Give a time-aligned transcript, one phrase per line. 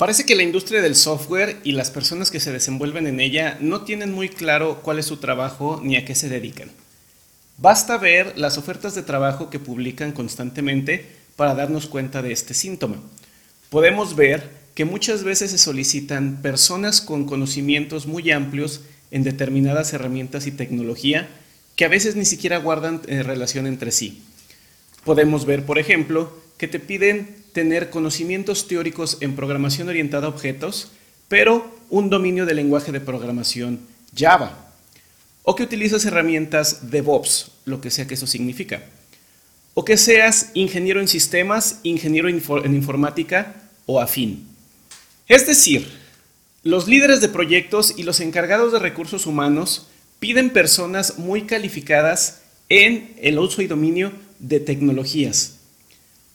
[0.00, 3.82] Parece que la industria del software y las personas que se desenvuelven en ella no
[3.82, 6.70] tienen muy claro cuál es su trabajo ni a qué se dedican.
[7.58, 11.04] Basta ver las ofertas de trabajo que publican constantemente
[11.36, 12.96] para darnos cuenta de este síntoma.
[13.68, 18.80] Podemos ver que muchas veces se solicitan personas con conocimientos muy amplios
[19.10, 21.28] en determinadas herramientas y tecnología
[21.76, 24.22] que a veces ni siquiera guardan eh, relación entre sí.
[25.04, 30.92] Podemos ver, por ejemplo, que te piden tener conocimientos teóricos en programación orientada a objetos,
[31.28, 33.80] pero un dominio del lenguaje de programación
[34.16, 34.72] Java.
[35.42, 38.82] O que utilizas herramientas DevOps, lo que sea que eso significa.
[39.74, 44.46] O que seas ingeniero en sistemas, ingeniero en informática o afín.
[45.26, 45.99] Es decir,
[46.62, 49.88] los líderes de proyectos y los encargados de recursos humanos
[50.18, 55.60] piden personas muy calificadas en el uso y dominio de tecnologías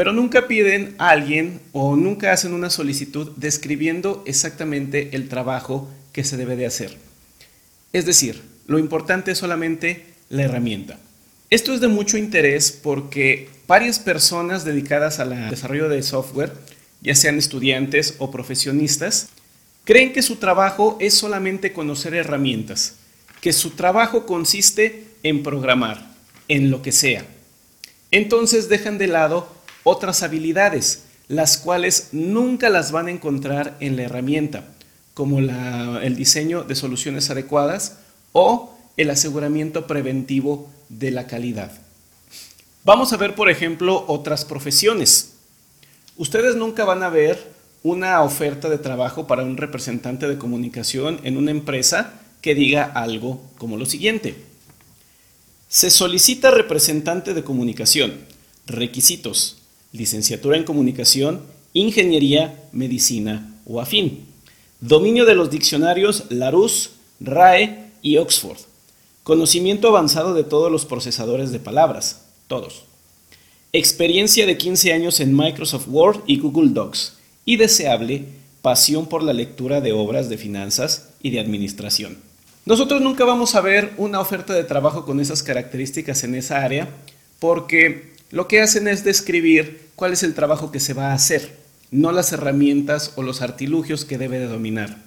[0.00, 6.24] pero nunca piden a alguien o nunca hacen una solicitud describiendo exactamente el trabajo que
[6.24, 6.96] se debe de hacer.
[7.92, 10.98] Es decir, lo importante es solamente la herramienta.
[11.50, 16.54] Esto es de mucho interés porque varias personas dedicadas al desarrollo de software,
[17.02, 19.28] ya sean estudiantes o profesionistas,
[19.84, 22.96] creen que su trabajo es solamente conocer herramientas,
[23.40, 26.14] que su trabajo consiste en programar,
[26.48, 27.24] en lo que sea.
[28.10, 29.48] Entonces dejan de lado
[29.84, 34.64] otras habilidades, las cuales nunca las van a encontrar en la herramienta,
[35.14, 37.98] como el diseño de soluciones adecuadas
[38.32, 41.72] o el aseguramiento preventivo de la calidad.
[42.84, 45.34] Vamos a ver, por ejemplo, otras profesiones.
[46.16, 51.36] Ustedes nunca van a ver una oferta de trabajo para un representante de comunicación en
[51.36, 54.34] una empresa que diga algo como lo siguiente.
[55.68, 58.12] Se solicita representante de comunicación.
[58.66, 59.60] Requisitos
[59.92, 61.42] licenciatura en comunicación,
[61.72, 64.26] ingeniería, medicina o afín.
[64.80, 66.90] Dominio de los diccionarios Larousse,
[67.20, 68.58] RAE y Oxford.
[69.22, 72.84] Conocimiento avanzado de todos los procesadores de palabras, todos.
[73.72, 77.16] Experiencia de 15 años en Microsoft Word y Google Docs.
[77.44, 78.24] Y deseable,
[78.62, 82.18] pasión por la lectura de obras de finanzas y de administración.
[82.66, 86.88] Nosotros nunca vamos a ver una oferta de trabajo con esas características en esa área
[87.38, 91.56] porque lo que hacen es describir cuál es el trabajo que se va a hacer,
[91.90, 94.98] no las herramientas o los artilugios que debe de dominar.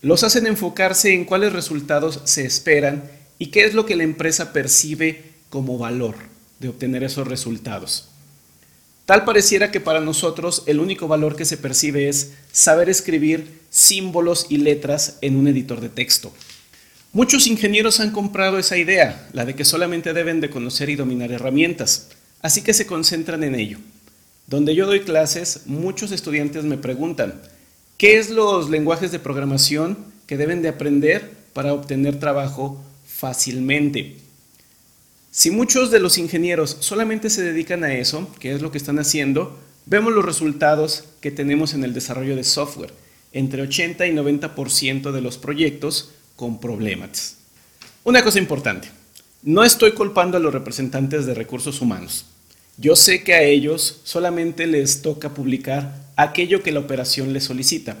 [0.00, 3.04] Los hacen enfocarse en cuáles resultados se esperan
[3.38, 6.14] y qué es lo que la empresa percibe como valor
[6.60, 8.08] de obtener esos resultados.
[9.12, 14.46] Tal pareciera que para nosotros el único valor que se percibe es saber escribir símbolos
[14.48, 16.32] y letras en un editor de texto.
[17.12, 21.30] Muchos ingenieros han comprado esa idea, la de que solamente deben de conocer y dominar
[21.30, 22.08] herramientas.
[22.40, 23.76] Así que se concentran en ello.
[24.46, 27.34] Donde yo doy clases, muchos estudiantes me preguntan,
[27.98, 34.21] ¿qué es los lenguajes de programación que deben de aprender para obtener trabajo fácilmente?
[35.34, 38.98] Si muchos de los ingenieros solamente se dedican a eso, que es lo que están
[38.98, 42.92] haciendo, vemos los resultados que tenemos en el desarrollo de software.
[43.32, 47.38] Entre 80 y 90% de los proyectos con problemas.
[48.04, 48.90] Una cosa importante,
[49.42, 52.26] no estoy culpando a los representantes de recursos humanos.
[52.76, 57.96] Yo sé que a ellos solamente les toca publicar aquello que la operación les solicita.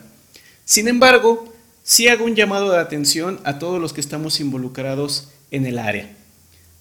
[0.66, 1.50] Sin embargo,
[1.82, 6.14] sí hago un llamado de atención a todos los que estamos involucrados en el área.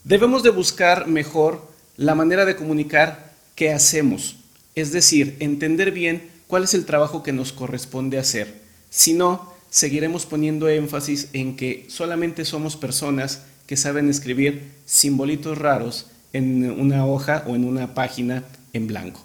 [0.03, 4.37] Debemos de buscar mejor la manera de comunicar qué hacemos,
[4.73, 8.61] es decir, entender bien cuál es el trabajo que nos corresponde hacer.
[8.89, 16.07] Si no, seguiremos poniendo énfasis en que solamente somos personas que saben escribir simbolitos raros
[16.33, 19.23] en una hoja o en una página en blanco.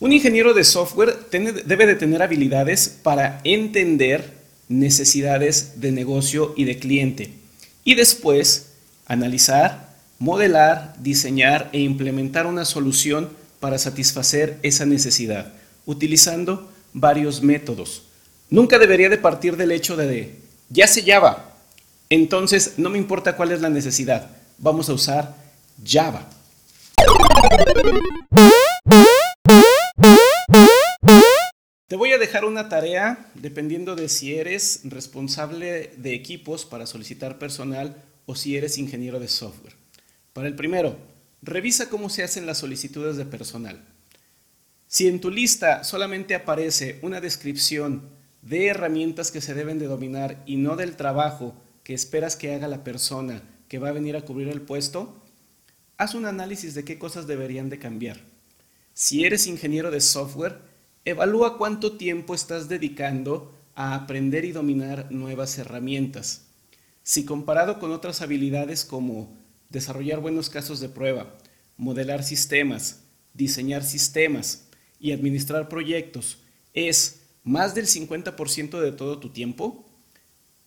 [0.00, 4.34] Un ingeniero de software debe de tener habilidades para entender
[4.68, 7.32] necesidades de negocio y de cliente
[7.84, 8.72] y después
[9.06, 9.83] analizar,
[10.18, 13.30] modelar, diseñar e implementar una solución
[13.60, 15.52] para satisfacer esa necesidad,
[15.86, 18.02] utilizando varios métodos.
[18.50, 20.38] Nunca debería de partir del hecho de,
[20.68, 21.52] ya se Java,
[22.10, 25.34] entonces no me importa cuál es la necesidad, vamos a usar
[25.84, 26.28] Java.
[31.86, 37.38] Te voy a dejar una tarea dependiendo de si eres responsable de equipos para solicitar
[37.38, 37.96] personal
[38.26, 39.83] o si eres ingeniero de software.
[40.34, 40.98] Para el primero,
[41.42, 43.80] revisa cómo se hacen las solicitudes de personal.
[44.88, 48.10] Si en tu lista solamente aparece una descripción
[48.42, 51.54] de herramientas que se deben de dominar y no del trabajo
[51.84, 55.22] que esperas que haga la persona que va a venir a cubrir el puesto,
[55.98, 58.20] haz un análisis de qué cosas deberían de cambiar.
[58.92, 60.58] Si eres ingeniero de software,
[61.04, 66.46] evalúa cuánto tiempo estás dedicando a aprender y dominar nuevas herramientas.
[67.04, 69.43] Si comparado con otras habilidades como
[69.74, 71.36] desarrollar buenos casos de prueba,
[71.76, 73.00] modelar sistemas,
[73.34, 74.68] diseñar sistemas
[74.98, 76.38] y administrar proyectos
[76.72, 79.84] es más del 50% de todo tu tiempo,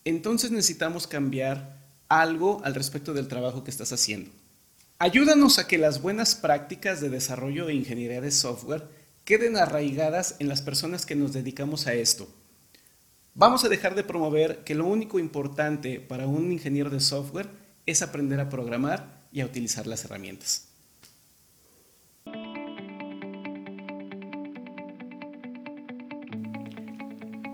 [0.05, 1.77] entonces necesitamos cambiar
[2.07, 4.29] algo al respecto del trabajo que estás haciendo.
[4.99, 8.87] Ayúdanos a que las buenas prácticas de desarrollo de ingeniería de software
[9.25, 12.27] queden arraigadas en las personas que nos dedicamos a esto.
[13.35, 17.49] Vamos a dejar de promover que lo único importante para un ingeniero de software
[17.87, 20.67] es aprender a programar y a utilizar las herramientas.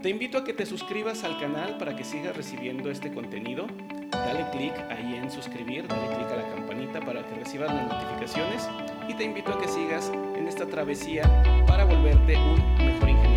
[0.01, 3.67] Te invito a que te suscribas al canal para que sigas recibiendo este contenido.
[4.11, 8.67] Dale clic ahí en suscribir, dale clic a la campanita para que recibas las notificaciones
[9.07, 11.23] y te invito a que sigas en esta travesía
[11.65, 13.32] para volverte un mejor ingeniero